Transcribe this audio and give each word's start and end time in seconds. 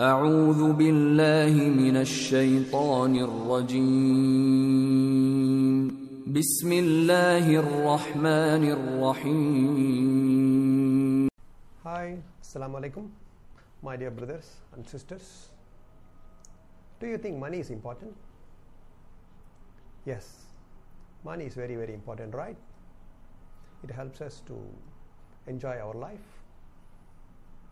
أعوذ 0.00 0.72
بالله 0.78 1.54
من 1.74 1.96
الشيطان 1.96 3.16
الرجيم 3.18 3.82
بسم 6.30 6.70
الله 6.72 7.46
الرحمن 7.58 8.64
الرحيم 8.78 9.98
Hi, 11.82 12.14
Assalamu 12.40 12.78
alaikum, 12.78 13.10
my 13.82 13.96
dear 13.96 14.12
brothers 14.12 14.46
and 14.76 14.86
sisters. 14.86 15.50
Do 17.00 17.08
you 17.08 17.18
think 17.18 17.36
money 17.38 17.58
is 17.58 17.70
important? 17.70 18.14
Yes, 20.06 20.46
money 21.24 21.46
is 21.46 21.54
very, 21.54 21.74
very 21.74 21.92
important, 21.92 22.36
right? 22.36 22.56
It 23.82 23.90
helps 23.90 24.20
us 24.20 24.42
to 24.46 24.54
enjoy 25.48 25.76
our 25.82 25.94
life. 25.94 26.37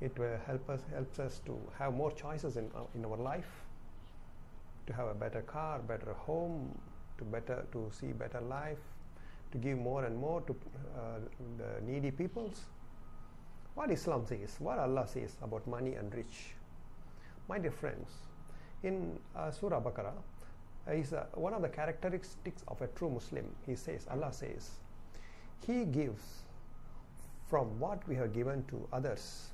It 0.00 0.18
will 0.18 0.38
help 0.46 0.68
us 0.68 0.80
helps 0.92 1.18
us 1.18 1.40
to 1.46 1.58
have 1.78 1.94
more 1.94 2.12
choices 2.12 2.56
in 2.56 2.70
our, 2.74 2.86
in 2.94 3.04
our 3.04 3.16
life, 3.16 3.50
to 4.86 4.92
have 4.92 5.08
a 5.08 5.14
better 5.14 5.42
car, 5.42 5.78
better 5.78 6.12
home, 6.12 6.78
to 7.18 7.24
better 7.24 7.64
to 7.72 7.90
see 7.90 8.12
better 8.12 8.40
life, 8.40 8.78
to 9.52 9.58
give 9.58 9.78
more 9.78 10.04
and 10.04 10.16
more 10.16 10.42
to 10.42 10.52
uh, 10.52 11.18
the 11.58 11.80
needy 11.90 12.10
peoples 12.10 12.66
what 13.76 13.90
Islam 13.90 14.24
says, 14.24 14.56
what 14.58 14.78
Allah 14.78 15.06
says 15.06 15.36
about 15.42 15.66
money 15.66 15.94
and 15.94 16.12
rich. 16.14 16.54
My 17.46 17.58
dear 17.58 17.70
friends, 17.70 18.08
in 18.82 19.18
uh, 19.36 19.50
Surah 19.50 19.80
Baqarah, 19.82 20.14
uh, 20.88 20.92
is 20.92 21.12
uh, 21.12 21.26
one 21.34 21.52
of 21.52 21.60
the 21.60 21.68
characteristics 21.68 22.64
of 22.68 22.80
a 22.80 22.86
true 22.88 23.10
Muslim. 23.10 23.44
He 23.66 23.76
says, 23.76 24.06
Allah 24.10 24.32
says, 24.32 24.70
He 25.66 25.84
gives 25.84 26.22
from 27.50 27.78
what 27.78 28.00
we 28.08 28.14
have 28.14 28.32
given 28.32 28.64
to 28.68 28.88
others. 28.94 29.50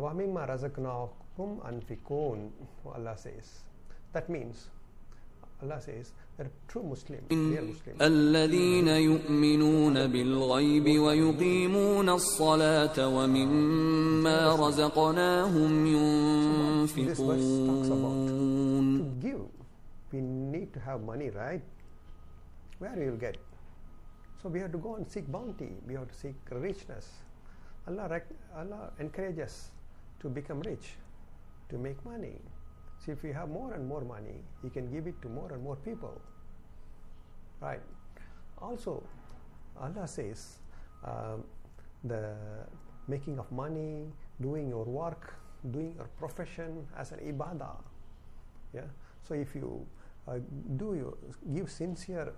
وَمِمَّا 0.00 0.44
رَزَقْنَاكُمْ 0.44 1.60
أَنْفِقُونَ 1.64 2.50
Allah 2.94 3.16
says. 3.16 3.60
That 4.12 4.28
means, 4.28 4.68
Allah 5.62 5.80
says 5.80 6.12
that 6.36 6.46
a 6.46 6.50
true 6.68 6.82
Muslim, 6.82 7.20
real 7.30 7.64
Muslim, 7.64 7.96
الذين 8.00 8.88
يؤمنون 8.88 10.06
بالغيب 10.06 11.00
ويقيمون 11.00 12.08
الصلاة 12.08 13.08
ومما 13.08 14.54
رزقناهم 14.56 15.86
this 16.86 17.18
verse 17.18 17.66
talks 17.66 17.88
about 17.88 18.28
ينفقون 18.28 18.98
to 18.98 19.04
give, 19.22 19.40
we 20.12 20.20
need 20.20 20.72
to 20.74 20.80
have 20.80 21.00
money, 21.02 21.30
right? 21.30 21.62
Where 22.78 22.92
we 22.96 23.06
will 23.10 23.16
get? 23.16 23.36
So 24.42 24.50
we 24.50 24.60
have 24.60 24.72
to 24.72 24.78
go 24.78 24.96
and 24.96 25.08
seek 25.10 25.26
bounty. 25.32 25.72
We 25.86 25.94
have 25.94 26.08
to 26.08 26.14
seek 26.14 26.34
richness. 26.50 27.08
Allah, 27.88 28.08
rec- 28.10 28.28
Allah 28.54 28.90
encourages 29.00 29.70
to 30.21 30.29
become 30.29 30.61
rich, 30.61 30.95
to 31.69 31.77
make 31.77 32.03
money. 32.05 32.37
See, 33.03 33.11
if 33.11 33.23
we 33.23 33.31
have 33.33 33.49
more 33.49 33.73
and 33.73 33.87
more 33.87 34.01
money, 34.01 34.43
He 34.61 34.69
can 34.69 34.91
give 34.91 35.07
it 35.07 35.21
to 35.23 35.29
more 35.29 35.51
and 35.51 35.63
more 35.63 35.75
people. 35.75 36.21
Right? 37.59 37.81
Also, 38.61 39.03
Allah 39.79 40.07
says 40.07 40.59
um, 41.03 41.43
the 42.03 42.33
making 43.07 43.39
of 43.39 43.51
money, 43.51 44.05
doing 44.39 44.69
your 44.69 44.85
work, 44.85 45.33
doing 45.71 45.93
your 45.97 46.09
profession 46.17 46.85
as 46.97 47.11
an 47.11 47.19
ibadah. 47.19 47.77
Yeah. 48.73 48.89
So 49.27 49.33
if 49.33 49.55
you 49.55 49.85
uh, 50.27 50.39
do 50.77 50.93
your 50.95 51.17
give 51.53 51.69
sincere, 51.69 52.33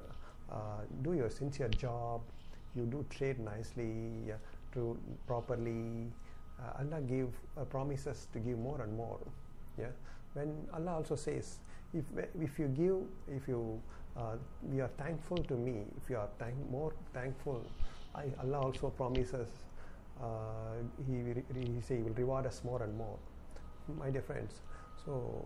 uh, 0.52 0.84
do 1.02 1.14
your 1.14 1.30
sincere 1.30 1.70
job, 1.70 2.22
you 2.76 2.86
do 2.86 3.06
trade 3.10 3.40
nicely, 3.40 4.28
yeah, 4.28 4.40
properly. 5.28 6.12
Uh, 6.60 6.80
Allah 6.84 7.02
give 7.02 7.30
uh, 7.58 7.64
promises 7.66 8.28
to 8.34 8.40
give 8.40 8.58
more 8.58 8.82
and 8.82 8.96
more. 8.96 9.20
Yeah. 9.78 9.92
When 10.34 10.54
Allah 10.74 10.98
also 11.02 11.16
says, 11.16 11.60
if 11.94 12.06
if 12.40 12.58
you 12.60 12.68
give, 12.68 12.98
if 13.36 13.48
you 13.48 13.82
uh, 14.18 14.38
you 14.72 14.84
are 14.84 14.94
thankful 14.98 15.38
to 15.38 15.54
me, 15.56 15.84
if 15.98 16.10
you 16.10 16.18
are 16.18 16.30
thank, 16.40 16.56
more 16.70 16.94
thankful, 17.14 17.62
I, 18.16 18.26
Allah 18.42 18.62
also 18.72 18.90
promises. 18.90 19.50
Uh, 20.22 20.78
he, 21.08 21.34
re- 21.34 21.44
he 21.56 21.82
say 21.82 21.98
he 21.98 22.04
will 22.04 22.14
reward 22.14 22.46
us 22.46 22.62
more 22.64 22.84
and 22.84 22.96
more 22.96 23.18
my 24.00 24.10
dear 24.10 24.22
friends 24.22 24.62
so 25.06 25.44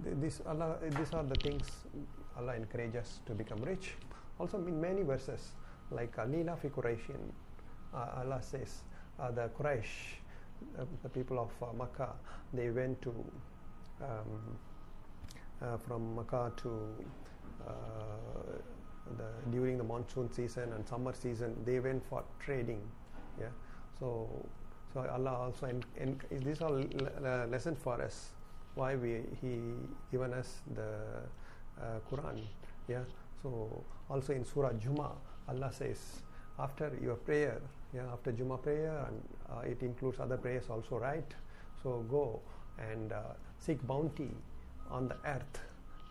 this 0.00 0.40
allah 0.46 0.76
these 0.98 1.12
are 1.12 1.24
the 1.24 1.34
things 1.36 1.66
allah 2.38 2.54
encourages 2.54 3.00
us 3.00 3.20
to 3.26 3.32
become 3.32 3.58
rich 3.62 3.94
also 4.38 4.58
in 4.58 4.80
many 4.80 5.02
verses 5.02 5.52
like 5.90 6.16
uh, 6.18 6.24
Lila 6.26 6.56
fi 6.56 6.68
Quraishin 6.68 7.18
uh, 7.94 8.20
allah 8.20 8.40
says 8.42 8.82
uh, 9.18 9.30
the 9.30 9.48
Quraysh 9.58 10.20
the 11.02 11.08
people 11.08 11.38
of 11.38 11.50
uh, 11.62 11.72
Makkah 11.72 12.12
they 12.52 12.70
went 12.70 13.00
to 13.02 13.10
um, 14.02 14.58
uh, 15.62 15.76
from 15.78 16.14
Makkah 16.16 16.52
to 16.58 16.70
uh, 17.66 17.72
the, 19.16 19.50
during 19.50 19.78
the 19.78 19.84
monsoon 19.84 20.30
season 20.32 20.72
and 20.72 20.86
summer 20.86 21.12
season 21.14 21.54
they 21.64 21.78
went 21.80 22.04
for 22.08 22.22
trading 22.38 22.80
yeah. 23.40 23.46
So 23.98 24.28
so 24.92 25.00
Allah 25.08 25.32
also 25.46 25.66
en- 25.66 25.84
en- 25.98 26.20
these 26.30 26.60
are 26.60 26.70
l- 26.78 26.88
uh, 27.24 27.46
lesson 27.46 27.76
for 27.76 28.00
us 28.02 28.30
why 28.74 28.94
we 28.96 29.22
he 29.40 29.60
given 30.10 30.32
us 30.34 30.60
the 30.74 30.88
uh, 31.80 31.98
Quran 32.10 32.40
yeah. 32.88 33.04
So 33.42 33.82
also 34.10 34.32
in 34.32 34.44
Surah 34.44 34.72
Juma 34.74 35.12
Allah 35.48 35.72
says 35.72 36.22
after 36.58 36.92
your 37.02 37.16
prayer 37.16 37.60
yeah 37.94 38.12
after 38.12 38.32
Juma 38.32 38.56
prayer 38.58 39.06
and 39.08 39.22
uh, 39.50 39.60
it 39.60 39.82
includes 39.82 40.20
other 40.20 40.36
prayers 40.36 40.64
also 40.70 40.96
right? 40.98 41.34
So 41.82 42.04
go 42.10 42.40
and 42.78 43.12
uh, 43.12 43.20
seek 43.58 43.84
bounty 43.86 44.30
on 44.90 45.08
the 45.08 45.16
earth 45.26 45.60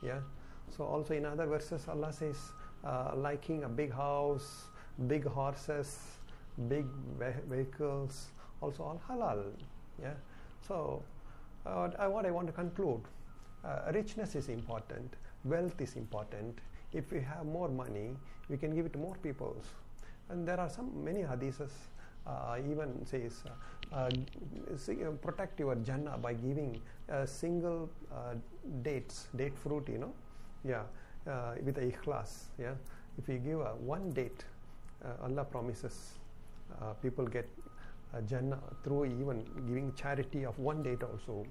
yeah? 0.04 0.20
So 0.76 0.84
also 0.84 1.14
in 1.14 1.26
other 1.26 1.46
verses 1.46 1.88
allah 1.88 2.14
says 2.14 2.38
uh, 2.84 3.12
liking 3.16 3.64
a 3.64 3.70
big 3.70 3.92
house 3.92 4.66
big 5.08 5.26
horses 5.26 5.98
big 6.70 6.86
vehicles 7.50 8.28
also 8.62 8.84
all 8.84 9.02
halal 9.10 9.44
yeah? 10.02 10.14
So 10.68 11.04
uh, 11.66 11.74
what 11.76 12.00
I, 12.00 12.08
what 12.08 12.26
I 12.26 12.32
want 12.32 12.48
to 12.48 12.54
conclude 12.54 13.02
uh, 13.64 13.92
richness 13.94 14.36
is 14.36 14.50
important 14.50 15.16
wealth 15.46 15.80
is 15.80 15.96
important. 15.96 16.58
If 16.92 17.12
we 17.12 17.22
have 17.22 17.46
more 17.46 17.70
money 17.70 18.16
we 18.50 18.58
can 18.58 18.76
give 18.76 18.86
it 18.86 18.94
to 18.94 19.00
more 19.00 19.16
peoples 19.22 19.66
and 20.30 20.48
there 20.48 20.60
are 20.60 20.70
some 20.70 20.90
many 21.04 21.22
hadiths 21.22 21.72
uh, 22.28 22.58
even 22.72 23.06
says 23.06 23.44
uh, 23.94 23.96
uh, 23.96 24.10
uh, 24.10 25.12
protect 25.22 25.60
your 25.60 25.76
jannah 25.76 26.18
by 26.18 26.34
giving 26.34 26.82
a 27.10 27.26
single 27.28 27.90
uh, 28.12 28.34
dates 28.82 29.28
date 29.36 29.58
fruit 29.58 29.88
you 29.88 29.98
know 30.00 30.14
yeah 30.64 30.84
uh, 31.28 31.54
with 31.64 31.78
a 31.78 31.82
ikhlas 31.92 32.46
yeah. 32.60 32.74
If 33.18 33.30
you 33.30 33.38
give 33.38 33.60
a 33.62 33.74
one 33.76 34.12
date 34.12 34.44
uh, 35.04 35.24
allah 35.26 35.46
promises 35.46 36.16
uh, 36.82 36.94
people 37.02 37.26
get 37.26 37.48
uh, 38.14 38.22
jannah 38.22 38.60
through 38.84 39.06
even 39.06 39.46
giving 39.68 39.94
charity 39.94 40.46
of 40.46 40.58
one 40.60 40.84
date 40.84 41.04
also. 41.04 41.46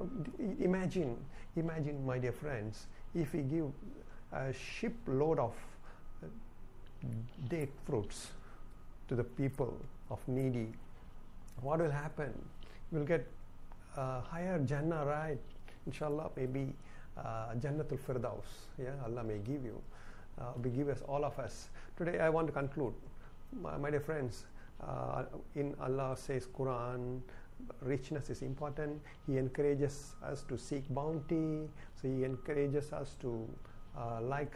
Um, 0.00 0.24
imagine 0.60 1.16
imagine 1.56 2.04
my 2.06 2.18
dear 2.18 2.32
friends 2.32 2.86
if 3.14 3.32
we 3.32 3.40
give 3.40 3.66
a 4.32 4.52
shipload 4.52 5.38
of 5.38 5.52
uh, 5.52 5.77
date 7.48 7.70
fruits 7.86 8.28
to 9.08 9.14
the 9.14 9.24
people 9.24 9.76
of 10.10 10.18
needy, 10.28 10.68
what 11.60 11.80
will 11.80 11.90
happen? 11.90 12.32
We'll 12.92 13.04
get 13.04 13.26
uh, 13.96 14.20
higher 14.20 14.58
Jannah, 14.58 15.04
right? 15.04 15.38
Inshallah, 15.86 16.30
maybe 16.36 16.72
uh, 17.16 17.54
Jannatul 17.58 17.98
Firdaus. 17.98 18.68
Yeah, 18.78 18.94
Allah 19.04 19.24
may 19.24 19.38
give 19.38 19.64
you, 19.64 19.80
uh, 20.40 20.52
may 20.62 20.70
give 20.70 20.88
us 20.88 21.02
all 21.08 21.24
of 21.24 21.38
us. 21.38 21.68
Today, 21.96 22.20
I 22.20 22.30
want 22.30 22.46
to 22.46 22.52
conclude, 22.52 22.94
my, 23.60 23.76
my 23.76 23.90
dear 23.90 24.00
friends. 24.00 24.44
Uh, 24.80 25.24
in 25.56 25.74
Allah 25.82 26.16
says 26.16 26.46
Quran, 26.46 27.20
richness 27.82 28.30
is 28.30 28.42
important. 28.42 29.00
He 29.26 29.36
encourages 29.36 30.14
us 30.22 30.44
to 30.48 30.56
seek 30.56 30.84
bounty. 30.94 31.68
So 32.00 32.08
He 32.08 32.22
encourages 32.24 32.92
us 32.92 33.16
to 33.20 33.48
uh, 33.98 34.20
like 34.22 34.54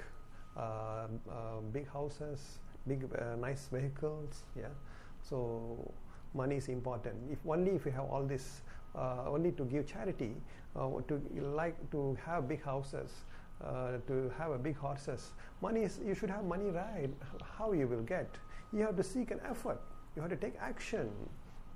big 1.73 1.89
houses, 1.93 2.59
big 2.87 3.05
uh, 3.05 3.37
nice 3.37 3.69
vehicles. 3.73 4.45
Yeah. 4.57 4.75
So 5.23 5.93
money 6.35 6.57
is 6.57 6.69
important. 6.69 7.17
If 7.31 7.39
only 7.47 7.73
if 7.73 7.87
you 7.87 7.93
have 7.93 8.05
all 8.05 8.25
this, 8.25 8.63
uh, 8.95 9.25
only 9.27 9.53
to 9.53 9.65
give 9.65 9.87
charity, 9.87 10.35
uh, 10.77 10.89
to 11.09 11.21
like 11.41 11.77
to 11.91 12.17
have 12.25 12.49
big 12.49 12.63
houses, 12.63 13.25
uh, 13.65 13.99
to 14.07 14.31
have 14.39 14.51
a 14.53 14.59
big 14.59 14.77
horses. 14.77 15.33
Money 15.61 15.83
is 15.83 16.01
you 16.05 16.15
should 16.15 16.31
have 16.31 16.45
money 16.45 16.71
right. 16.71 17.11
How 17.59 17.73
you 17.73 17.87
will 17.87 18.03
get? 18.03 18.29
You 18.73 18.81
have 18.81 18.97
to 18.97 19.03
seek 19.05 19.31
an 19.31 19.41
effort. 19.49 19.81
You 20.17 20.23
have 20.23 20.31
to 20.31 20.37
take 20.37 20.55
action. 20.61 21.11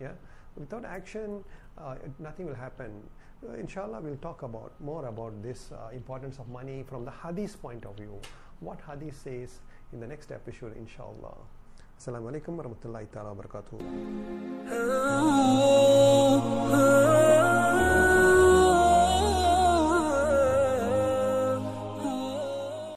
Yeah. 0.01 0.13
Without 0.57 0.85
action, 0.85 1.45
uh, 1.79 1.97
nothing 2.19 2.47
will 2.47 2.55
happen. 2.55 2.91
uh, 3.47 3.53
inshallah, 3.55 4.01
we'll 4.01 4.17
talk 4.17 4.43
about 4.43 4.73
more 4.81 5.07
about 5.07 5.43
this 5.43 5.71
importance 5.93 6.39
of 6.39 6.49
money 6.49 6.85
from 6.89 7.05
the 7.05 7.11
hadith 7.11 7.61
point 7.61 7.85
of 7.85 7.97
view. 7.97 8.19
What 8.61 8.79
hadith 8.89 9.21
says 9.23 9.61
in 9.93 10.01
the 10.01 10.07
next 10.07 10.33
episode, 10.33 10.75
inshallah. 10.77 11.37
Assalamu 12.01 12.33
alaikum 12.33 12.57
warahmatullahi 12.57 13.07
ta'ala 13.13 13.35
wabarakatuh. 13.35 13.81
Oh, 14.71 16.71
oh. 16.73 16.96